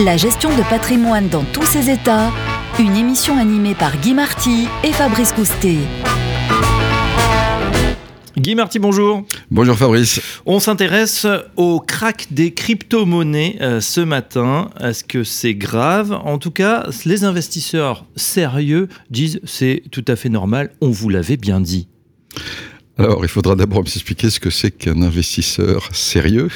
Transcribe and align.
La 0.00 0.16
gestion 0.16 0.50
de 0.50 0.62
patrimoine 0.68 1.28
dans 1.28 1.44
tous 1.44 1.62
ses 1.62 1.88
états, 1.88 2.32
une 2.80 2.96
émission 2.96 3.38
animée 3.38 3.76
par 3.76 3.96
Guy 3.98 4.12
Marty 4.12 4.66
et 4.82 4.90
Fabrice 4.90 5.30
Coustet. 5.30 5.76
Guy 8.36 8.56
Marty, 8.56 8.80
bonjour. 8.80 9.22
Bonjour 9.52 9.76
Fabrice. 9.76 10.20
On 10.46 10.58
s'intéresse 10.58 11.28
au 11.54 11.78
crack 11.78 12.26
des 12.32 12.52
crypto-monnaies 12.52 13.58
euh, 13.60 13.80
ce 13.80 14.00
matin. 14.00 14.70
Est-ce 14.80 15.04
que 15.04 15.22
c'est 15.22 15.54
grave? 15.54 16.10
En 16.24 16.38
tout 16.38 16.50
cas, 16.50 16.88
les 17.04 17.22
investisseurs 17.22 18.04
sérieux 18.16 18.88
disent 19.10 19.38
c'est 19.44 19.84
tout 19.92 20.04
à 20.08 20.16
fait 20.16 20.28
normal, 20.28 20.72
on 20.80 20.90
vous 20.90 21.08
l'avait 21.08 21.36
bien 21.36 21.60
dit. 21.60 21.86
Alors, 22.96 23.24
il 23.24 23.28
faudra 23.28 23.56
d'abord 23.56 23.80
m'expliquer 23.80 24.30
ce 24.30 24.38
que 24.38 24.50
c'est 24.50 24.70
qu'un 24.70 25.02
investisseur 25.02 25.88
sérieux. 25.92 26.48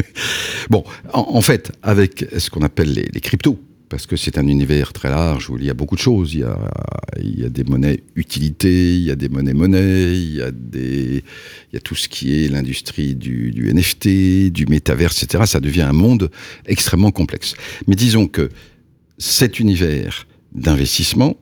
bon, 0.70 0.82
en, 1.12 1.40
fait, 1.42 1.70
avec 1.82 2.26
ce 2.36 2.50
qu'on 2.50 2.62
appelle 2.62 2.92
les, 2.92 3.20
cryptos, 3.20 3.56
parce 3.88 4.04
que 4.06 4.16
c'est 4.16 4.36
un 4.36 4.48
univers 4.48 4.92
très 4.92 5.10
large 5.10 5.48
où 5.48 5.58
il 5.58 5.64
y 5.64 5.70
a 5.70 5.74
beaucoup 5.74 5.94
de 5.94 6.00
choses. 6.00 6.34
Il 6.34 6.40
y 6.40 7.44
a, 7.44 7.48
des 7.48 7.62
monnaies 7.62 8.02
utilités, 8.16 8.96
il 8.96 9.02
y 9.02 9.12
a 9.12 9.16
des 9.16 9.28
monnaies 9.28 9.54
monnaies, 9.54 10.12
il 10.12 10.34
y 10.34 10.42
a, 10.42 11.80
tout 11.80 11.94
ce 11.94 12.08
qui 12.08 12.44
est 12.44 12.48
l'industrie 12.48 13.14
du, 13.14 13.52
du, 13.52 13.72
NFT, 13.72 14.50
du 14.50 14.66
métaverse, 14.66 15.22
etc. 15.22 15.44
Ça 15.46 15.60
devient 15.60 15.82
un 15.82 15.92
monde 15.92 16.32
extrêmement 16.66 17.12
complexe. 17.12 17.54
Mais 17.86 17.94
disons 17.94 18.26
que 18.26 18.48
cet 19.18 19.60
univers 19.60 20.26
d'investissement, 20.52 21.36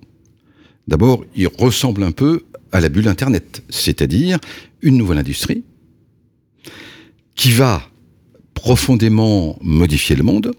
d'abord, 0.87 1.25
il 1.34 1.48
ressemble 1.48 2.03
un 2.03 2.12
peu 2.12 2.42
à 2.73 2.81
la 2.81 2.89
bulle 2.89 3.09
Internet, 3.09 3.63
c'est-à-dire 3.69 4.39
une 4.83 4.97
nouvelle 4.97 5.19
industrie 5.19 5.65
qui 7.35 7.53
va 7.53 7.83
profondément 8.55 9.57
modifier 9.63 10.17
le 10.17 10.25
monde, 10.25 10.53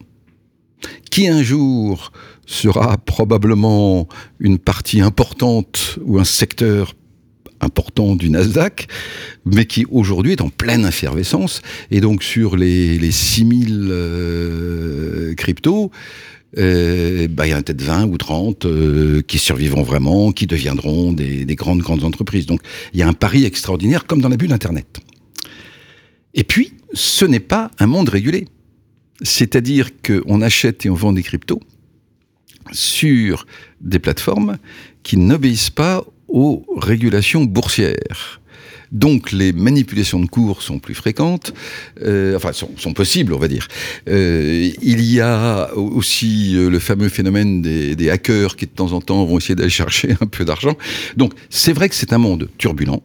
qui 1.11 1.27
un 1.27 1.43
jour 1.43 2.11
sera 2.45 2.97
probablement 2.97 4.07
une 4.39 4.57
partie 4.57 5.01
importante 5.01 5.99
ou 6.03 6.17
un 6.17 6.23
secteur 6.23 6.95
important 7.61 8.15
du 8.15 8.29
Nasdaq, 8.29 8.87
mais 9.45 9.65
qui 9.65 9.85
aujourd'hui 9.91 10.31
est 10.31 10.41
en 10.41 10.49
pleine 10.49 10.85
effervescence. 10.85 11.61
Et 11.91 12.01
donc 12.01 12.23
sur 12.23 12.55
les, 12.55 12.97
les 12.97 13.11
6000 13.11 13.87
euh, 13.91 15.33
cryptos, 15.35 15.91
euh, 16.57 17.27
bah, 17.27 17.47
il 17.47 17.51
y 17.51 17.53
en 17.53 17.59
a 17.59 17.61
peut-être 17.61 17.81
20 17.81 18.05
ou 18.05 18.17
30 18.17 18.65
euh, 18.65 19.21
qui 19.21 19.37
survivront 19.37 19.83
vraiment, 19.83 20.31
qui 20.31 20.47
deviendront 20.47 21.13
des, 21.13 21.45
des, 21.45 21.55
grandes, 21.55 21.79
grandes 21.79 22.03
entreprises. 22.03 22.45
Donc 22.45 22.61
il 22.93 22.99
y 22.99 23.03
a 23.03 23.07
un 23.07 23.13
pari 23.13 23.45
extraordinaire 23.45 24.05
comme 24.05 24.21
dans 24.21 24.29
la 24.29 24.37
bulle 24.37 24.53
Internet. 24.53 24.99
Et 26.33 26.43
puis, 26.43 26.73
ce 26.93 27.25
n'est 27.25 27.39
pas 27.39 27.71
un 27.79 27.87
monde 27.87 28.09
régulé. 28.09 28.47
C'est-à-dire 29.21 29.89
qu'on 30.01 30.41
achète 30.41 30.85
et 30.85 30.89
on 30.89 30.95
vend 30.95 31.11
des 31.11 31.23
cryptos 31.23 31.59
sur 32.71 33.45
des 33.81 33.99
plateformes 33.99 34.57
qui 35.03 35.17
n'obéissent 35.17 35.71
pas 35.71 36.05
aux 36.27 36.65
régulations 36.77 37.43
boursières. 37.43 38.38
Donc 38.91 39.31
les 39.31 39.53
manipulations 39.53 40.19
de 40.19 40.25
cours 40.25 40.63
sont 40.63 40.79
plus 40.79 40.95
fréquentes, 40.95 41.53
euh, 42.01 42.35
enfin 42.35 42.53
sont, 42.53 42.71
sont, 42.77 42.93
possibles, 42.93 43.33
on 43.33 43.37
va 43.37 43.47
dire. 43.47 43.67
Euh, 44.07 44.71
il 44.81 45.01
y 45.01 45.21
a 45.21 45.71
aussi 45.75 46.55
euh, 46.55 46.69
le 46.69 46.79
fameux 46.79 47.09
phénomène 47.09 47.61
des, 47.61 48.09
hackers 48.09 48.55
qui 48.55 48.65
de 48.65 48.71
temps 48.71 48.93
en 48.93 49.01
temps 49.01 49.23
vont 49.25 49.37
essayer 49.37 49.55
d'aller 49.55 49.69
chercher 49.69 50.15
un 50.21 50.25
peu 50.25 50.43
d'argent. 50.43 50.75
Donc 51.17 51.33
c'est 51.49 51.73
vrai 51.73 51.89
que 51.89 51.95
c'est 51.95 52.13
un 52.13 52.17
monde 52.17 52.49
turbulent, 52.57 53.03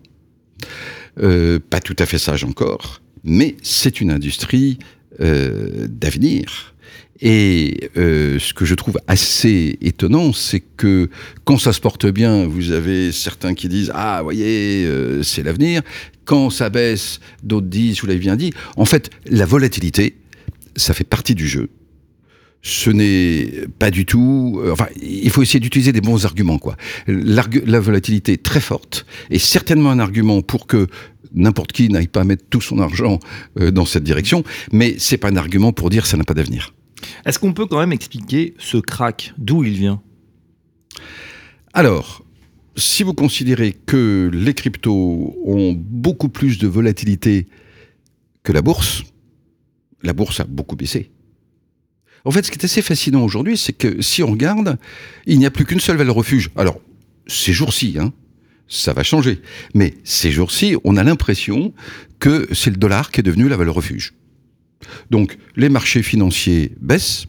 euh, 1.23 1.59
pas 1.59 1.81
tout 1.81 1.97
à 1.99 2.07
fait 2.07 2.19
sage 2.19 2.45
encore, 2.45 3.03
mais 3.23 3.57
c'est 3.63 4.01
une 4.01 4.11
industrie 4.11 4.79
d'avenir 5.21 6.74
et 7.21 7.91
euh, 7.97 8.39
ce 8.39 8.53
que 8.55 8.65
je 8.65 8.75
trouve 8.75 8.99
assez 9.07 9.79
étonnant, 9.81 10.33
c'est 10.33 10.61
que 10.61 11.09
quand 11.45 11.59
ça 11.59 11.73
se 11.73 11.81
porte 11.81 12.07
bien, 12.07 12.47
vous 12.47 12.73
avez 12.73 13.13
certains 13.13 13.55
qui 13.55 13.69
disent 13.69 13.93
ah, 13.95 14.21
voyez, 14.23 14.85
euh, 14.85 15.23
c'est 15.23 15.43
l'avenir. 15.43 15.83
Quand 16.25 16.51
ça 16.51 16.71
baisse, 16.71 17.21
d'autres 17.43 17.69
disent, 17.69 18.01
vous 18.01 18.07
l'avez 18.07 18.19
bien 18.19 18.37
dit. 18.37 18.53
En 18.77 18.85
fait, 18.85 19.11
la 19.27 19.47
volatilité, 19.47 20.17
ça 20.77 20.95
fait 20.95 21.05
partie 21.05 21.35
du 21.35 21.47
jeu. 21.47 21.69
Ce 22.63 22.89
n'est 22.89 23.67
pas 23.79 23.91
du 23.91 24.07
tout. 24.07 24.61
Euh, 24.65 24.73
enfin, 24.73 24.89
il 25.01 25.31
faut 25.31 25.43
essayer 25.43 25.61
d'utiliser 25.61 25.93
des 25.93 26.01
bons 26.01 26.25
arguments, 26.25 26.59
quoi. 26.59 26.77
La 27.07 27.81
volatilité 27.81 28.33
est 28.33 28.43
très 28.43 28.61
forte 28.61 29.07
et 29.31 29.39
certainement 29.39 29.91
un 29.91 29.99
argument 29.99 30.41
pour 30.41 30.67
que 30.67 30.89
n'importe 31.35 31.73
qui 31.73 31.89
n'aille 31.89 32.09
pas 32.09 32.25
mettre 32.25 32.45
tout 32.49 32.61
son 32.61 32.79
argent 32.79 33.19
dans 33.57 33.85
cette 33.85 34.05
direction, 34.05 34.45
mais 34.73 34.97
c'est 34.99 35.19
pas 35.19 35.29
un 35.29 35.37
argument 35.37 35.73
pour 35.73 35.91
dire 35.91 36.07
ça 36.07 36.17
n'a 36.17 36.25
pas 36.25 36.35
d'avenir. 36.35 36.75
Est-ce 37.27 37.39
qu'on 37.39 37.53
peut 37.53 37.67
quand 37.67 37.79
même 37.79 37.93
expliquer 37.93 38.55
ce 38.59 38.79
crack? 38.79 39.35
D'où 39.37 39.65
il 39.65 39.75
vient? 39.75 40.01
Alors, 41.73 42.25
si 42.77 43.03
vous 43.03 43.15
considérez 43.15 43.73
que 43.87 44.31
les 44.33 44.55
cryptos 44.55 45.37
ont 45.45 45.73
beaucoup 45.77 46.29
plus 46.29 46.59
de 46.59 46.67
volatilité 46.67 47.47
que 48.43 48.53
la 48.53 48.63
bourse, 48.63 49.03
la 50.03 50.13
bourse 50.13 50.41
a 50.41 50.45
beaucoup 50.45 50.77
baissé. 50.77 51.11
En 52.25 52.31
fait, 52.31 52.45
ce 52.45 52.51
qui 52.51 52.59
est 52.59 52.65
assez 52.65 52.81
fascinant 52.83 53.23
aujourd'hui, 53.23 53.59
c'est 53.59 53.75
que 53.75 54.01
si 54.01 54.23
on 54.23 54.31
regarde, 54.31 54.79
il 55.27 55.39
n'y 55.39 55.47
a 55.47 55.51
plus 55.51 55.67
qu'une 55.67 55.81
seule 55.81 55.97
valeur 55.97 56.15
refuge. 56.15 56.51
Alors, 56.57 56.81
ces 57.27 57.53
jours-ci, 57.53 57.97
hein, 57.99 58.13
ça 58.69 58.93
va 58.93 59.03
changer. 59.03 59.41
Mais 59.75 59.95
ces 60.05 60.31
jours-ci, 60.31 60.77
on 60.85 60.97
a 60.97 61.05
l'impression 61.05 61.73
que 62.19 62.49
c'est 62.53 62.71
le 62.71 62.77
dollar 62.77 63.11
qui 63.11 63.21
est 63.21 63.23
devenu 63.23 63.49
la 63.49 63.57
valeur 63.57 63.75
refuge. 63.75 64.15
Donc 65.11 65.39
les 65.57 65.69
marchés 65.69 66.03
financiers 66.03 66.73
baissent, 66.81 67.27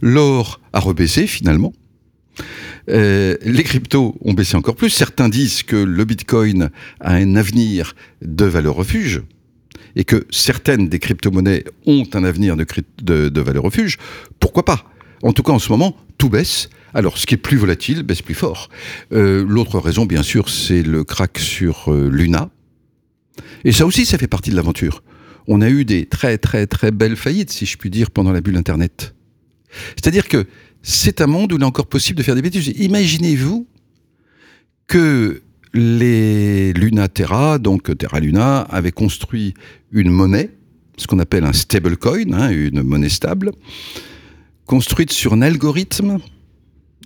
l'or 0.00 0.60
a 0.72 0.80
rebaissé 0.80 1.26
finalement. 1.26 1.72
Euh, 2.90 3.36
les 3.42 3.62
cryptos 3.62 4.16
ont 4.20 4.34
baissé 4.34 4.56
encore 4.56 4.76
plus. 4.76 4.90
Certains 4.90 5.28
disent 5.28 5.62
que 5.62 5.76
le 5.76 6.04
Bitcoin 6.04 6.70
a 7.00 7.14
un 7.14 7.36
avenir 7.36 7.94
de 8.22 8.44
valeur 8.44 8.74
refuge 8.74 9.22
et 9.96 10.04
que 10.04 10.26
certaines 10.30 10.88
des 10.88 10.98
crypto-monnaies 10.98 11.64
ont 11.86 12.06
un 12.14 12.24
avenir 12.24 12.56
de, 12.56 13.40
valeur 13.40 13.62
refuge. 13.62 13.98
Pourquoi 14.40 14.64
pas? 14.64 14.90
En 15.22 15.32
tout 15.32 15.42
cas, 15.42 15.52
en 15.52 15.58
ce 15.58 15.70
moment, 15.70 15.96
tout 16.18 16.28
baisse. 16.28 16.68
Alors, 16.94 17.18
ce 17.18 17.26
qui 17.26 17.34
est 17.34 17.38
plus 17.38 17.56
volatile 17.56 18.02
baisse 18.02 18.22
plus 18.22 18.34
fort. 18.34 18.70
Euh, 19.12 19.44
l'autre 19.46 19.78
raison, 19.78 20.06
bien 20.06 20.22
sûr, 20.22 20.48
c'est 20.48 20.82
le 20.82 21.04
crack 21.04 21.38
sur 21.38 21.92
euh, 21.92 22.08
Luna. 22.08 22.50
Et 23.64 23.72
ça 23.72 23.84
aussi, 23.84 24.06
ça 24.06 24.16
fait 24.16 24.28
partie 24.28 24.50
de 24.50 24.56
l'aventure 24.56 25.02
on 25.46 25.60
a 25.60 25.68
eu 25.68 25.84
des 25.84 26.06
très 26.06 26.38
très 26.38 26.66
très 26.66 26.90
belles 26.90 27.16
faillites, 27.16 27.50
si 27.50 27.66
je 27.66 27.76
puis 27.76 27.90
dire, 27.90 28.10
pendant 28.10 28.32
la 28.32 28.40
bulle 28.40 28.56
Internet. 28.56 29.14
C'est-à-dire 29.96 30.28
que 30.28 30.46
c'est 30.82 31.20
un 31.20 31.26
monde 31.26 31.52
où 31.52 31.56
il 31.56 31.62
est 31.62 31.66
encore 31.66 31.86
possible 31.86 32.18
de 32.18 32.22
faire 32.22 32.34
des 32.34 32.42
bêtises. 32.42 32.68
Imaginez-vous 32.76 33.66
que 34.86 35.42
les 35.72 36.72
Luna 36.72 37.08
Terra, 37.08 37.58
donc 37.58 37.96
Terra 37.96 38.20
Luna, 38.20 38.60
avaient 38.60 38.92
construit 38.92 39.54
une 39.90 40.10
monnaie, 40.10 40.50
ce 40.96 41.06
qu'on 41.06 41.18
appelle 41.18 41.44
un 41.44 41.52
stablecoin, 41.52 42.32
hein, 42.32 42.50
une 42.50 42.82
monnaie 42.82 43.08
stable, 43.08 43.50
construite 44.66 45.12
sur 45.12 45.32
un 45.32 45.42
algorithme 45.42 46.18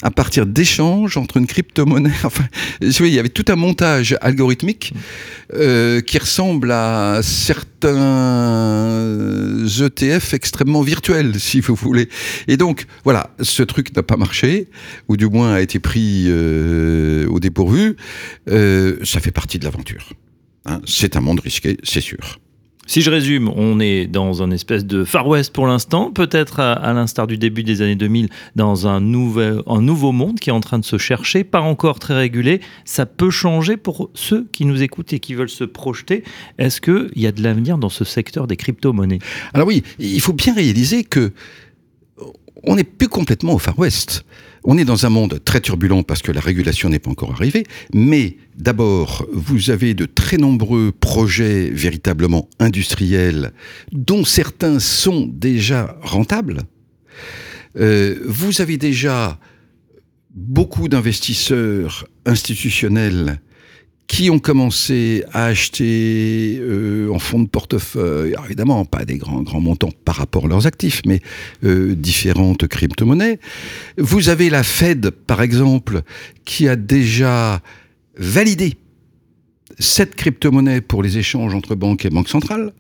à 0.02 0.10
partir 0.10 0.46
d'échanges 0.46 1.16
entre 1.16 1.36
une 1.38 1.46
crypto-monnaie. 1.46 2.12
Enfin, 2.24 2.44
il 2.80 3.06
y 3.08 3.18
avait 3.18 3.28
tout 3.28 3.44
un 3.48 3.56
montage 3.56 4.16
algorithmique 4.20 4.92
euh, 5.54 6.00
qui 6.00 6.18
ressemble 6.18 6.70
à 6.70 7.20
certains 7.22 7.96
ETF 9.66 10.34
extrêmement 10.34 10.82
virtuels, 10.82 11.40
si 11.40 11.60
vous 11.60 11.74
voulez. 11.74 12.08
Et 12.46 12.56
donc, 12.56 12.86
voilà, 13.04 13.30
ce 13.40 13.62
truc 13.62 13.94
n'a 13.96 14.02
pas 14.02 14.16
marché, 14.16 14.68
ou 15.08 15.16
du 15.16 15.26
moins 15.26 15.54
a 15.54 15.60
été 15.60 15.78
pris 15.78 16.24
euh, 16.28 17.26
au 17.28 17.40
dépourvu. 17.40 17.96
Euh, 18.48 18.98
ça 19.04 19.20
fait 19.20 19.30
partie 19.30 19.58
de 19.58 19.64
l'aventure. 19.64 20.12
Hein. 20.66 20.80
C'est 20.86 21.16
un 21.16 21.20
monde 21.20 21.40
risqué, 21.40 21.76
c'est 21.82 22.00
sûr. 22.00 22.40
Si 22.88 23.02
je 23.02 23.10
résume, 23.10 23.52
on 23.54 23.80
est 23.80 24.06
dans 24.06 24.42
un 24.42 24.50
espèce 24.50 24.86
de 24.86 25.04
Far 25.04 25.26
West 25.26 25.52
pour 25.52 25.66
l'instant, 25.66 26.10
peut-être 26.10 26.58
à, 26.58 26.90
l'instar 26.94 27.26
du 27.26 27.36
début 27.36 27.62
des 27.62 27.82
années 27.82 27.96
2000, 27.96 28.30
dans 28.56 28.86
un, 28.86 28.98
nouvel, 28.98 29.60
un 29.66 29.82
nouveau 29.82 30.10
monde 30.10 30.40
qui 30.40 30.48
est 30.48 30.54
en 30.54 30.60
train 30.60 30.78
de 30.78 30.86
se 30.86 30.96
chercher, 30.96 31.44
pas 31.44 31.60
encore 31.60 31.98
très 31.98 32.14
régulé. 32.14 32.62
Ça 32.86 33.04
peut 33.04 33.28
changer 33.28 33.76
pour 33.76 34.08
ceux 34.14 34.48
qui 34.52 34.64
nous 34.64 34.82
écoutent 34.82 35.12
et 35.12 35.20
qui 35.20 35.34
veulent 35.34 35.50
se 35.50 35.64
projeter. 35.64 36.24
Est-ce 36.56 36.80
qu'il 36.80 37.10
y 37.14 37.26
a 37.26 37.32
de 37.32 37.42
l'avenir 37.42 37.76
dans 37.76 37.90
ce 37.90 38.06
secteur 38.06 38.46
des 38.46 38.56
crypto-monnaies? 38.56 39.18
Alors 39.52 39.68
oui, 39.68 39.82
il 39.98 40.22
faut 40.22 40.32
bien 40.32 40.54
réaliser 40.54 41.04
que 41.04 41.34
on 42.64 42.76
n'est 42.76 42.84
plus 42.84 43.08
complètement 43.08 43.54
au 43.54 43.58
Far 43.58 43.78
West. 43.78 44.24
On 44.64 44.76
est 44.76 44.84
dans 44.84 45.06
un 45.06 45.08
monde 45.08 45.40
très 45.44 45.60
turbulent 45.60 46.02
parce 46.02 46.22
que 46.22 46.32
la 46.32 46.40
régulation 46.40 46.88
n'est 46.88 46.98
pas 46.98 47.10
encore 47.10 47.32
arrivée, 47.32 47.64
mais 47.94 48.36
d'abord, 48.56 49.26
vous 49.32 49.70
avez 49.70 49.94
de 49.94 50.04
très 50.04 50.36
nombreux 50.36 50.92
projets 50.92 51.70
véritablement 51.70 52.48
industriels, 52.58 53.52
dont 53.92 54.24
certains 54.24 54.80
sont 54.80 55.26
déjà 55.32 55.96
rentables. 56.02 56.62
Euh, 57.78 58.18
vous 58.26 58.60
avez 58.60 58.76
déjà 58.76 59.38
beaucoup 60.34 60.88
d'investisseurs 60.88 62.06
institutionnels 62.26 63.40
qui 64.08 64.30
ont 64.30 64.38
commencé 64.38 65.22
à 65.32 65.44
acheter 65.44 66.58
euh, 66.60 67.10
en 67.12 67.18
fonds 67.18 67.42
de 67.42 67.48
portefeuille, 67.48 68.34
évidemment 68.46 68.84
pas 68.86 69.04
des 69.04 69.18
grands, 69.18 69.42
grands 69.42 69.60
montants 69.60 69.92
par 70.04 70.16
rapport 70.16 70.46
à 70.46 70.48
leurs 70.48 70.66
actifs, 70.66 71.02
mais 71.06 71.20
euh, 71.62 71.94
différentes 71.94 72.66
crypto-monnaies. 72.66 73.38
Vous 73.98 74.30
avez 74.30 74.48
la 74.48 74.62
Fed, 74.62 75.10
par 75.10 75.42
exemple, 75.42 76.02
qui 76.46 76.68
a 76.68 76.74
déjà 76.74 77.60
validé 78.16 78.78
cette 79.78 80.14
crypto-monnaie 80.14 80.80
pour 80.80 81.02
les 81.02 81.18
échanges 81.18 81.54
entre 81.54 81.74
banques 81.74 82.06
et 82.06 82.10
banques 82.10 82.30
centrales. 82.30 82.72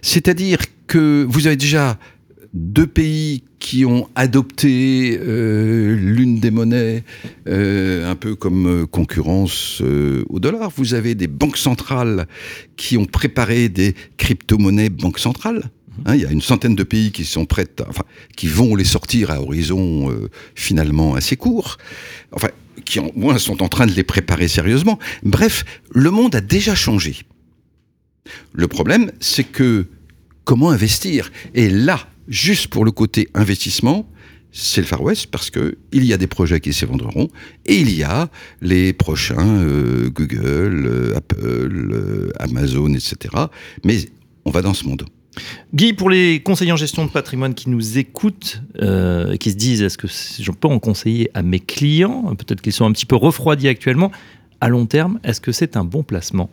C'est-à-dire 0.00 0.60
que 0.86 1.26
vous 1.28 1.48
avez 1.48 1.56
déjà 1.56 1.98
deux 2.54 2.86
pays 2.86 3.42
qui 3.58 3.84
ont 3.84 4.08
adopté 4.14 5.18
euh, 5.20 5.94
l'une 5.96 6.40
des 6.40 6.50
monnaies 6.50 7.04
euh, 7.48 8.10
un 8.10 8.14
peu 8.14 8.34
comme 8.34 8.66
euh, 8.66 8.86
concurrence 8.86 9.82
au 10.28 10.40
dollar. 10.40 10.70
Vous 10.76 10.94
avez 10.94 11.14
des 11.14 11.26
banques 11.26 11.58
centrales 11.58 12.26
qui 12.76 12.96
ont 12.96 13.04
préparé 13.04 13.68
des 13.68 13.94
crypto-monnaies 14.16 14.90
banques 14.90 15.18
centrales. 15.18 15.70
Hein, 16.06 16.14
il 16.14 16.22
y 16.22 16.26
a 16.26 16.30
une 16.30 16.40
centaine 16.40 16.76
de 16.76 16.84
pays 16.84 17.10
qui 17.10 17.24
sont 17.24 17.44
prêts, 17.44 17.66
enfin, 17.88 18.04
qui 18.36 18.46
vont 18.46 18.76
les 18.76 18.84
sortir 18.84 19.32
à 19.32 19.40
horizon 19.40 20.14
finalement 20.54 21.14
assez 21.14 21.36
court. 21.36 21.76
Enfin, 22.30 22.48
qui 22.84 23.00
en 23.00 23.10
moins 23.16 23.38
sont 23.38 23.62
en 23.62 23.68
train 23.68 23.86
de 23.86 23.92
les 23.92 24.04
préparer 24.04 24.46
sérieusement. 24.46 25.00
Bref, 25.24 25.64
le 25.90 26.10
monde 26.10 26.36
a 26.36 26.40
déjà 26.40 26.76
changé. 26.76 27.16
Le 28.52 28.68
problème, 28.68 29.10
c'est 29.20 29.44
que 29.44 29.86
comment 30.44 30.70
investir? 30.70 31.32
Et 31.54 31.68
là, 31.68 32.06
juste 32.28 32.68
pour 32.68 32.84
le 32.84 32.90
côté 32.90 33.28
investissement, 33.34 34.08
c'est 34.52 34.80
le 34.80 34.86
Far 34.86 35.02
West 35.02 35.28
parce 35.30 35.50
que 35.50 35.76
il 35.92 36.04
y 36.04 36.12
a 36.12 36.16
des 36.16 36.26
projets 36.26 36.60
qui 36.60 36.72
s'évendreront 36.72 37.28
et 37.66 37.76
il 37.76 37.94
y 37.94 38.02
a 38.02 38.28
les 38.60 38.92
prochains 38.92 39.62
euh, 39.62 40.10
Google, 40.10 40.86
euh, 40.86 41.16
Apple, 41.16 41.90
euh, 41.92 42.30
Amazon, 42.38 42.92
etc. 42.94 43.34
Mais 43.84 43.98
on 44.44 44.50
va 44.50 44.62
dans 44.62 44.74
ce 44.74 44.84
monde. 44.84 45.04
Guy, 45.72 45.92
pour 45.92 46.10
les 46.10 46.40
conseillers 46.40 46.72
en 46.72 46.76
gestion 46.76 47.04
de 47.04 47.10
patrimoine 47.10 47.54
qui 47.54 47.70
nous 47.70 47.98
écoutent, 47.98 48.60
qui 48.74 49.50
se 49.50 49.56
disent 49.56 49.82
est-ce 49.82 49.96
que 49.98 50.08
je 50.08 50.50
peux 50.50 50.66
en 50.66 50.80
conseiller 50.80 51.30
à 51.34 51.42
mes 51.42 51.60
clients? 51.60 52.34
Peut-être 52.34 52.60
qu'ils 52.60 52.72
sont 52.72 52.86
un 52.86 52.92
petit 52.92 53.06
peu 53.06 53.14
refroidis 53.14 53.68
actuellement. 53.68 54.10
À 54.60 54.68
long 54.68 54.86
terme, 54.86 55.20
est-ce 55.22 55.40
que 55.40 55.52
c'est 55.52 55.76
un 55.76 55.84
bon 55.84 56.02
placement? 56.02 56.50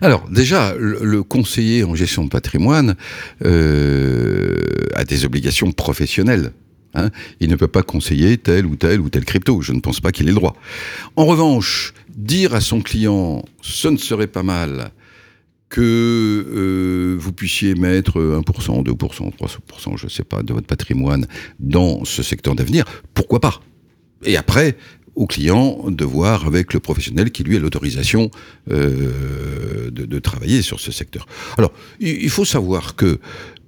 Alors 0.00 0.28
déjà, 0.30 0.74
le, 0.78 1.22
conseiller 1.22 1.84
en 1.84 1.94
gestion 1.94 2.24
de 2.24 2.28
patrimoine 2.28 2.96
euh, 3.44 4.56
a 4.94 5.04
des 5.04 5.24
obligations 5.24 5.72
professionnelles. 5.72 6.52
Hein. 6.94 7.10
Il 7.40 7.50
ne 7.50 7.56
peut 7.56 7.68
pas 7.68 7.82
conseiller 7.82 8.38
tel 8.38 8.66
ou 8.66 8.76
tel 8.76 9.00
ou 9.00 9.10
tel 9.10 9.24
crypto. 9.24 9.60
Je 9.60 9.72
ne 9.72 9.80
pense 9.80 10.00
pas 10.00 10.12
qu'il 10.12 10.26
ait 10.26 10.32
le 10.32 10.36
droit. 10.36 10.56
En 11.16 11.26
revanche, 11.26 11.92
dire 12.16 12.54
à 12.54 12.60
son 12.60 12.80
client, 12.80 13.44
ce 13.60 13.88
ne 13.88 13.96
serait 13.96 14.26
pas 14.26 14.42
mal 14.42 14.90
que 15.68 15.80
euh, 15.80 17.16
vous 17.18 17.32
puissiez 17.32 17.74
mettre 17.74 18.18
1%, 18.20 18.84
2%, 18.84 19.32
3%, 19.36 19.96
je 19.96 20.04
ne 20.04 20.10
sais 20.10 20.24
pas, 20.24 20.42
de 20.42 20.54
votre 20.54 20.66
patrimoine 20.66 21.26
dans 21.60 22.04
ce 22.04 22.22
secteur 22.22 22.54
d'avenir, 22.54 22.84
pourquoi 23.12 23.40
pas? 23.40 23.60
Et 24.24 24.36
après, 24.36 24.76
au 25.18 25.26
client 25.26 25.90
de 25.90 26.04
voir 26.04 26.46
avec 26.46 26.72
le 26.72 26.78
professionnel 26.78 27.32
qui 27.32 27.42
lui 27.42 27.56
a 27.56 27.58
l'autorisation 27.58 28.30
euh, 28.70 29.90
de, 29.90 30.18
travailler 30.20 30.62
sur 30.62 30.78
ce 30.78 30.92
secteur. 30.92 31.26
Alors, 31.58 31.72
il 31.98 32.30
faut 32.30 32.44
savoir 32.44 32.94
que 32.94 33.18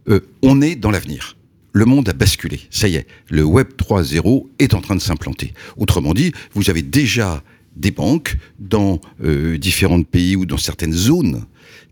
euh, 0.09 0.21
on 0.43 0.63
est 0.63 0.77
dans 0.77 0.93
l'avenir. 0.93 1.37
Le 1.73 1.85
monde 1.85 2.09
a 2.09 2.13
basculé. 2.13 2.61
Ça 2.71 2.87
y 2.87 2.95
est, 2.97 3.07
le 3.29 3.43
Web 3.43 3.69
3.0 3.77 4.47
est 4.61 4.75
en 4.75 4.81
train 4.81 4.95
de 4.95 5.01
s'implanter. 5.01 5.53
Autrement 5.77 6.15
dit, 6.15 6.33
vous 6.55 6.71
avez 6.71 6.83
déjà 6.83 7.43
des 7.75 7.91
banques 7.91 8.37
dans 8.61 9.01
euh, 9.25 9.59
différents 9.59 10.03
pays 10.03 10.37
ou 10.37 10.47
dans 10.47 10.57
certaines 10.57 10.93
zones 10.93 11.45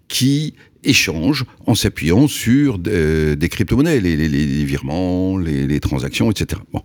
qui 0.06 0.55
échangent 0.84 1.44
en 1.66 1.75
s'appuyant 1.75 2.28
sur 2.28 2.78
des, 2.78 3.48
crypto-monnaies, 3.50 4.00
les, 4.00 4.64
virements, 4.64 5.38
les, 5.38 5.80
transactions, 5.80 6.30
etc. 6.30 6.60
Bon. 6.72 6.82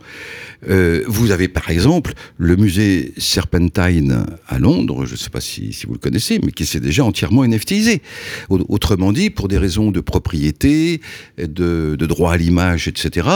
Euh, 0.70 1.04
vous 1.08 1.32
avez 1.32 1.48
par 1.48 1.70
exemple 1.70 2.14
le 2.38 2.56
musée 2.56 3.14
Serpentine 3.18 4.26
à 4.48 4.60
Londres, 4.60 5.06
je 5.06 5.14
ne 5.14 5.18
sais 5.18 5.30
pas 5.30 5.42
si, 5.42 5.78
vous 5.88 5.94
le 5.94 6.00
connaissez, 6.00 6.40
mais 6.44 6.52
qui 6.52 6.66
s'est 6.66 6.80
déjà 6.80 7.04
entièrement 7.04 7.46
NFTisé. 7.46 8.02
Autrement 8.50 9.12
dit, 9.12 9.30
pour 9.30 9.48
des 9.48 9.58
raisons 9.58 9.92
de 9.92 10.00
propriété, 10.00 11.02
de, 11.38 11.96
droit 11.96 12.34
à 12.34 12.38
l'image, 12.38 12.88
etc., 12.88 13.28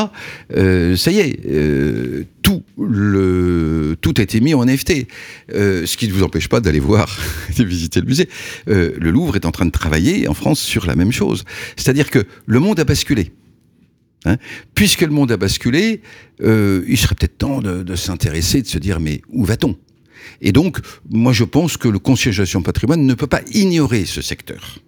euh, 0.55 0.95
ça 0.95 1.11
y 1.11 1.19
est, 1.19 1.39
euh, 1.47 2.23
tout, 2.47 2.63
le, 2.79 3.97
tout 3.99 4.13
a 4.17 4.21
été 4.21 4.39
mis 4.39 4.53
en 4.53 4.63
NFT. 4.63 5.07
Euh, 5.53 5.85
ce 5.85 5.97
qui 5.97 6.07
ne 6.07 6.13
vous 6.13 6.23
empêche 6.23 6.47
pas 6.47 6.61
d'aller 6.61 6.79
voir, 6.79 7.19
de 7.57 7.63
visiter 7.65 7.99
le 7.99 8.05
musée. 8.05 8.29
Euh, 8.69 8.93
le 8.97 9.11
Louvre 9.11 9.35
est 9.35 9.45
en 9.45 9.51
train 9.51 9.65
de 9.65 9.71
travailler 9.71 10.29
en 10.29 10.33
France 10.33 10.46
sur 10.55 10.85
la 10.85 10.95
même 10.95 11.11
chose. 11.11 11.43
C'est-à-dire 11.75 12.09
que 12.09 12.25
le 12.45 12.59
monde 12.59 12.79
a 12.79 12.83
basculé. 12.83 13.33
Hein. 14.25 14.37
Puisque 14.75 15.01
le 15.01 15.11
monde 15.11 15.31
a 15.31 15.37
basculé, 15.37 16.01
euh, 16.41 16.83
il 16.87 16.97
serait 16.97 17.15
peut-être 17.15 17.37
temps 17.37 17.61
de, 17.61 17.95
s'intéresser, 17.95 18.61
de 18.61 18.67
se 18.67 18.77
dire 18.77 18.99
mais 18.99 19.21
où 19.29 19.45
va-t-on? 19.45 19.77
Et 20.41 20.51
donc, 20.51 20.79
moi 21.09 21.33
je 21.33 21.43
pense 21.43 21.77
que 21.77 21.87
le 21.87 21.99
Conseil 21.99 22.33
de 22.33 22.61
patrimoine 22.61 23.05
ne 23.05 23.13
peut 23.13 23.27
pas 23.27 23.41
ignorer 23.53 24.05
ce 24.05 24.21
secteur. 24.21 24.79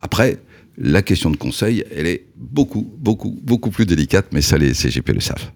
Après, 0.00 0.38
la 0.76 1.02
question 1.02 1.30
de 1.30 1.36
conseil, 1.36 1.84
elle 1.94 2.06
est 2.06 2.26
beaucoup, 2.36 2.82
beaucoup, 2.98 3.38
beaucoup 3.42 3.70
plus 3.70 3.86
délicate, 3.86 4.26
mais 4.32 4.42
ça 4.42 4.58
les 4.58 4.74
CGP 4.74 5.12
le 5.12 5.20
savent. 5.20 5.50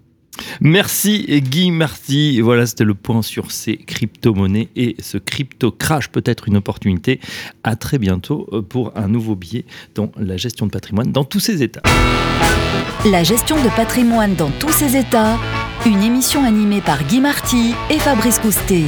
Merci 0.60 1.26
Guy 1.42 1.70
Marty. 1.70 2.40
Voilà, 2.40 2.66
c'était 2.66 2.84
le 2.84 2.94
point 2.94 3.22
sur 3.22 3.50
ces 3.50 3.76
crypto-monnaies 3.76 4.68
et 4.76 4.96
ce 5.00 5.18
crypto 5.18 5.70
crash 5.70 6.08
peut 6.08 6.22
être 6.24 6.48
une 6.48 6.56
opportunité. 6.56 7.20
À 7.64 7.76
très 7.76 7.98
bientôt 7.98 8.48
euh, 8.52 8.62
pour 8.62 8.92
un 8.96 9.08
nouveau 9.08 9.34
billet 9.34 9.64
dans 9.94 10.10
la 10.18 10.36
gestion 10.36 10.66
de 10.66 10.70
patrimoine 10.70 11.12
dans 11.12 11.24
tous 11.24 11.40
ses 11.40 11.62
états. 11.62 11.82
La 13.04 13.22
gestion 13.22 13.56
de 13.62 13.68
patrimoine 13.76 14.34
dans 14.34 14.50
tous 14.50 14.72
ses 14.72 14.96
états, 14.96 15.38
une 15.86 16.02
émission 16.02 16.44
animée 16.44 16.80
par 16.80 17.04
Guy 17.04 17.20
Marty 17.20 17.74
et 17.90 17.98
Fabrice 17.98 18.38
Coustet. 18.38 18.84